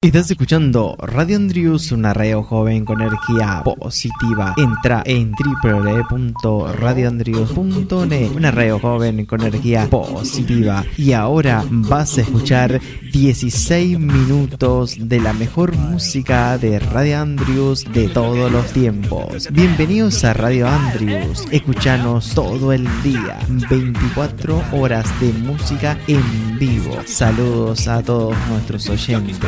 Estás 0.00 0.30
escuchando 0.30 0.96
Radio 1.00 1.34
Andrius, 1.34 1.90
una 1.90 2.14
radio 2.14 2.44
joven 2.44 2.84
con 2.84 3.00
energía 3.00 3.64
positiva. 3.64 4.54
Entra 4.56 5.02
en 5.04 5.32
www.radioandrius.net, 5.32 8.30
una 8.30 8.52
radio 8.52 8.78
joven 8.78 9.26
con 9.26 9.40
energía 9.40 9.90
positiva. 9.90 10.84
Y 10.96 11.14
ahora 11.14 11.64
vas 11.68 12.16
a 12.16 12.20
escuchar 12.20 12.80
16 13.12 13.98
minutos 13.98 14.94
de 15.00 15.20
la 15.20 15.32
mejor 15.32 15.76
música 15.76 16.56
de 16.58 16.78
Radio 16.78 17.18
Andrius 17.18 17.84
de 17.92 18.06
todos 18.06 18.52
los 18.52 18.72
tiempos. 18.72 19.48
Bienvenidos 19.50 20.22
a 20.22 20.32
Radio 20.32 20.68
Andrius. 20.68 21.44
Escuchanos 21.50 22.36
todo 22.36 22.72
el 22.72 22.86
día, 23.02 23.40
24 23.68 24.62
horas 24.74 25.08
de 25.20 25.32
música 25.32 25.98
en 26.06 26.56
vivo. 26.56 26.98
Saludos 27.04 27.88
a 27.88 28.00
todos 28.00 28.36
nuestros 28.48 28.88
oyentes. 28.90 29.40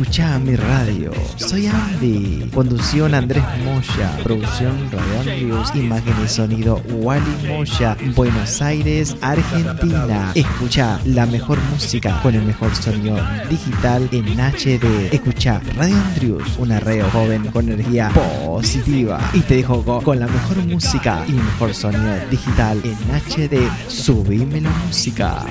Escucha 0.00 0.38
mi 0.38 0.54
radio. 0.54 1.10
Soy 1.38 1.66
Andy. 1.66 2.48
Conducción 2.54 3.14
Andrés 3.16 3.42
Moya. 3.64 4.16
Producción 4.22 4.88
Radio 4.92 5.20
Andrius. 5.32 5.74
Imagen 5.74 6.14
y 6.24 6.28
sonido 6.28 6.80
Wally 6.88 7.24
Moya. 7.48 7.96
Buenos 8.14 8.62
Aires, 8.62 9.16
Argentina. 9.20 10.30
Escucha 10.36 11.00
la 11.04 11.26
mejor 11.26 11.58
música 11.72 12.20
con 12.22 12.36
el 12.36 12.42
mejor 12.42 12.72
sonido 12.76 13.18
digital 13.50 14.08
en 14.12 14.38
HD. 14.38 15.12
Escucha 15.12 15.60
Radio 15.74 15.96
Andrius, 15.96 16.56
una 16.58 16.78
radio 16.78 17.10
joven 17.10 17.46
con 17.50 17.68
energía 17.68 18.10
positiva. 18.44 19.18
Y 19.34 19.40
te 19.40 19.56
dejo 19.56 19.82
co- 19.84 20.00
con 20.00 20.20
la 20.20 20.28
mejor 20.28 20.58
música 20.64 21.24
y 21.26 21.32
mejor 21.32 21.74
sonido 21.74 22.14
digital 22.30 22.80
en 22.84 22.96
HD. 23.16 23.68
Subime 23.88 24.60
la 24.60 24.70
música. 24.86 25.44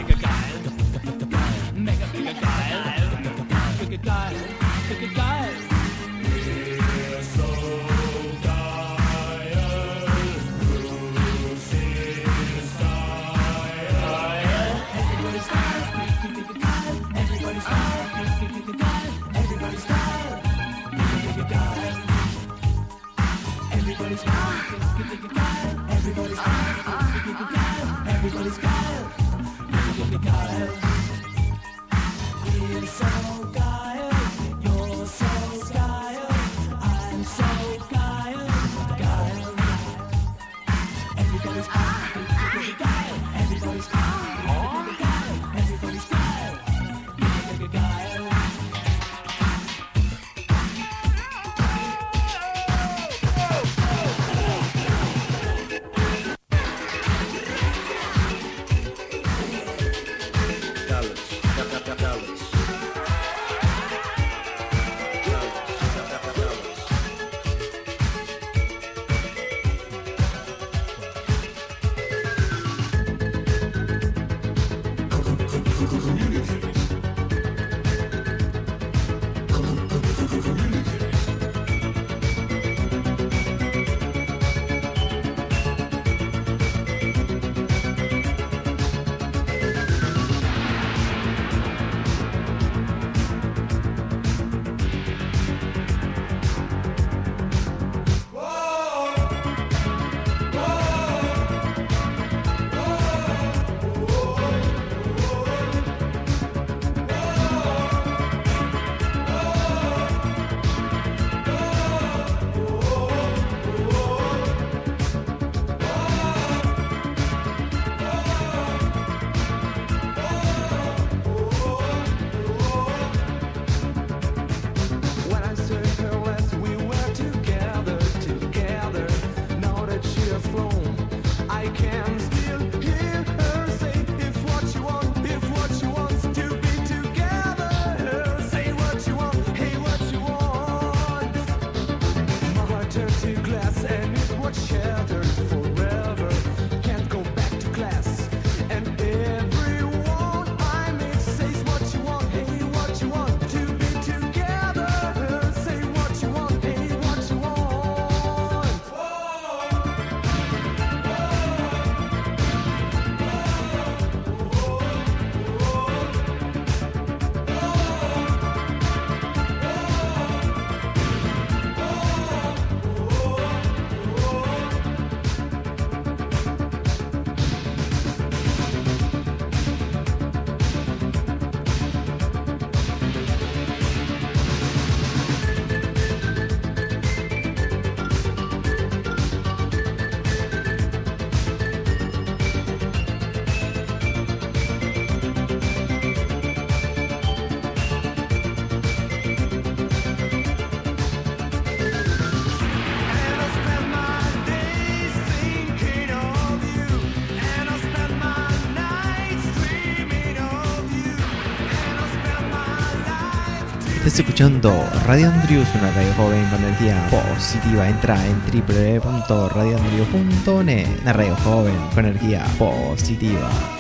Escuchando 214.19 214.74
Radio 215.06 215.30
Andrius, 215.30 215.68
una 215.75 215.92
radio 215.92 216.12
joven 216.16 216.44
con 216.50 216.64
energía 216.64 217.08
positiva. 217.12 217.88
Entra 217.88 218.18
en 218.25 218.42
www.radioandrius.net, 218.52 220.88
una 221.04 221.14
radio 221.14 221.36
joven 221.36 221.75
con 221.94 222.06
energía 222.06 222.44
positiva. 222.58 223.76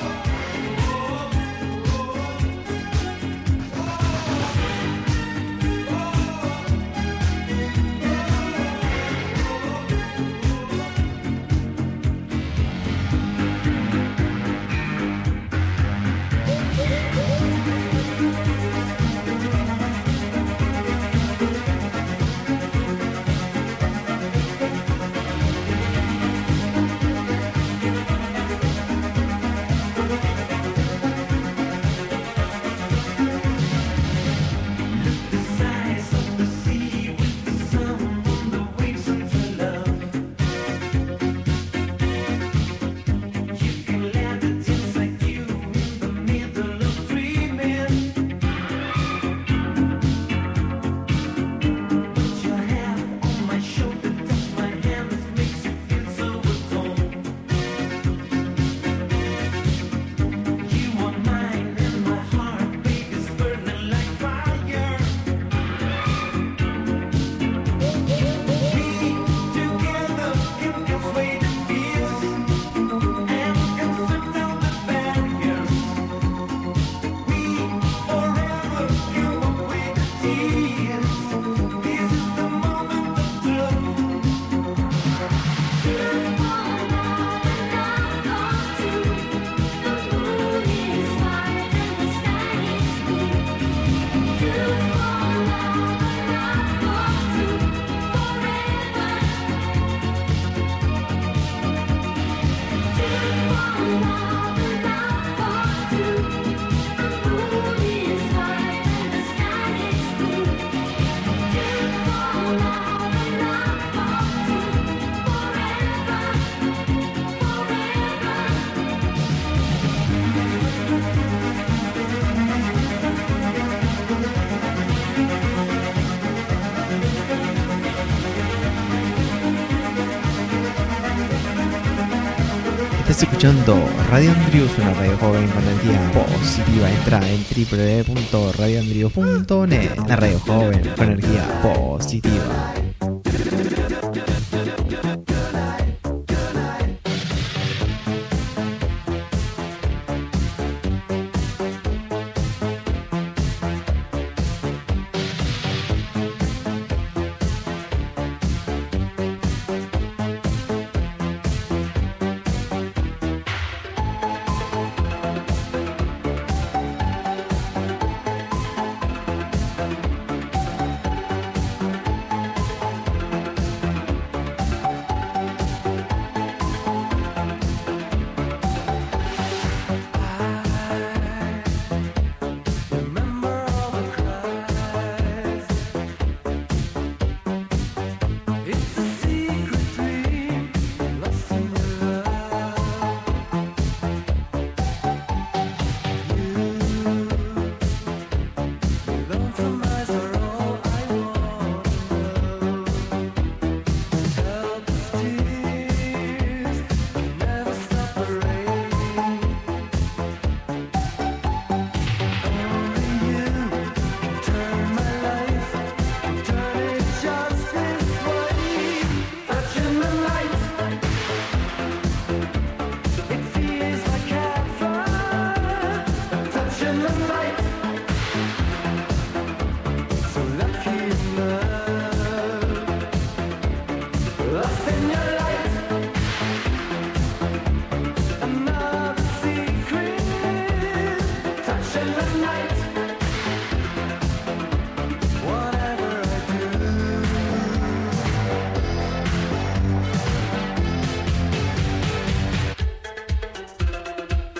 Escuchando 133.17 133.75
Radio 134.11 134.31
Andrius, 134.31 134.77
una 134.77 134.93
radio 134.93 135.17
joven 135.17 135.47
con 135.47 135.63
energía 135.63 135.99
positiva. 136.11 136.87
Entra 136.91 137.19
en 137.27 137.43
www.radioandrius.net, 137.49 139.97
la 140.07 140.15
radio 140.15 140.39
joven 140.39 140.87
con 140.95 141.05
energía 141.05 141.61
positiva. 141.63 142.76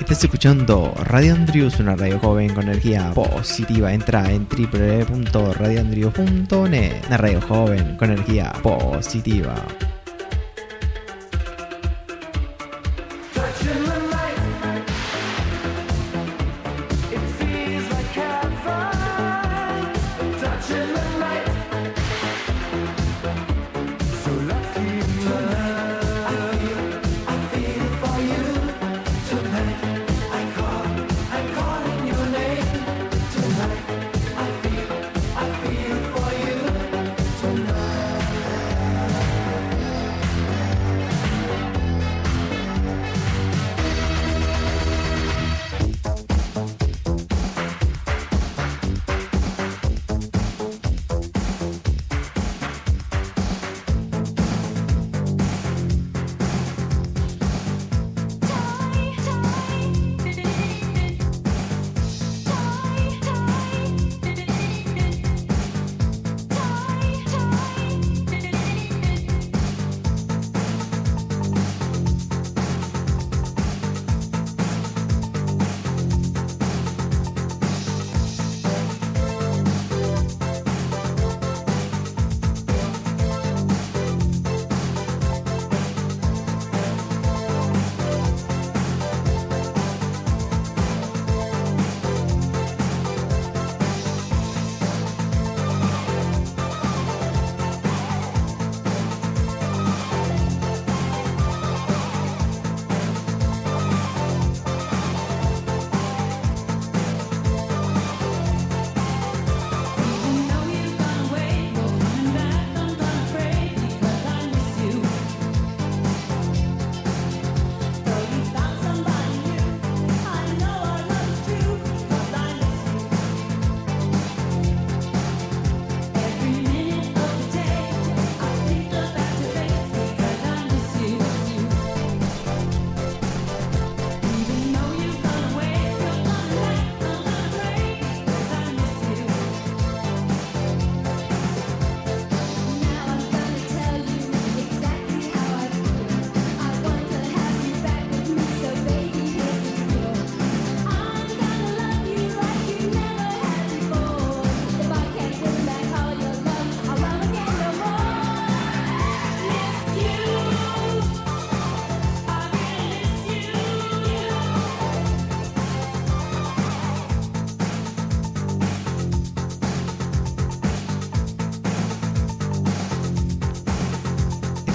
Estás 0.08 0.24
escuchando 0.24 0.94
Radio 1.04 1.34
Andrius, 1.34 1.82
una 1.82 1.98
radio 1.98 2.18
joven 2.20 2.56
con 2.56 2.64
energía 2.64 3.12
positiva. 3.14 3.92
Entra 3.92 4.32
en 4.32 4.48
www.radioandrius.net, 4.48 7.08
una 7.08 7.18
radio 7.18 7.42
joven 7.42 7.98
con 7.98 8.12
energía 8.12 8.54
positiva. 8.64 9.54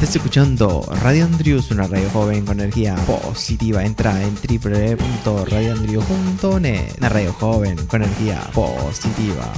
Estás 0.02 0.16
escuchando 0.16 0.84
Radio 1.00 1.26
Andrews, 1.26 1.70
una 1.70 1.86
radio 1.86 2.10
joven 2.10 2.44
con 2.44 2.58
energía 2.58 2.96
positiva. 3.06 3.84
Entra 3.84 4.20
en 4.20 4.34
www.radioandrews.net, 4.34 6.96
una 6.98 7.08
radio 7.08 7.32
joven 7.32 7.76
con 7.86 8.02
energía 8.02 8.40
positiva. 8.52 9.52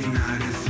United 0.00 0.67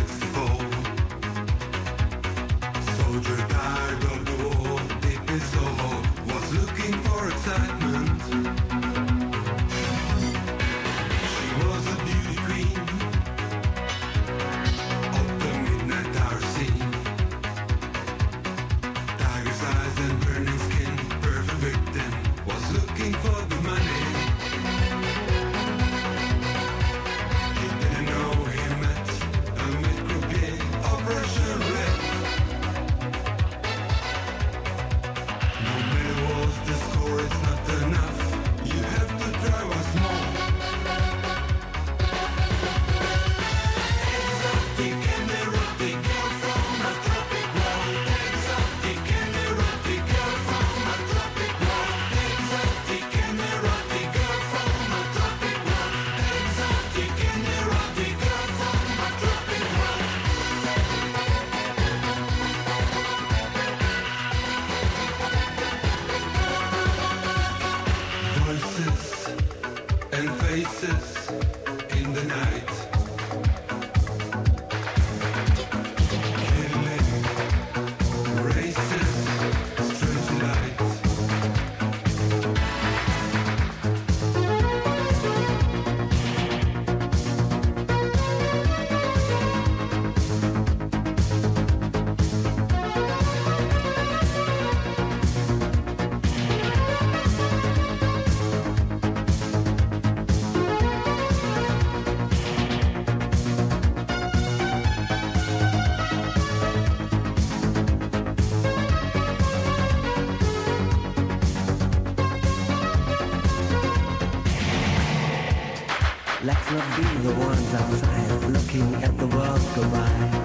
outside, 117.75 118.45
looking 118.51 118.95
at 119.03 119.17
the 119.19 119.27
world 119.27 119.61
go 119.75 119.83
by. 119.91 120.38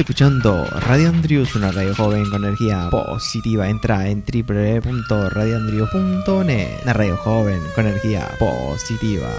Escuchando 0.00 0.64
Radio 0.80 1.08
Andrius, 1.08 1.54
una 1.54 1.70
radio 1.70 1.94
joven 1.94 2.28
con 2.28 2.44
energía 2.44 2.90
positiva. 2.90 3.68
Entra 3.68 4.08
en 4.08 4.24
www.radioandrius.net, 4.24 6.82
una 6.82 6.92
radio 6.92 7.16
joven 7.16 7.60
con 7.76 7.86
energía 7.86 8.28
positiva. 8.38 9.30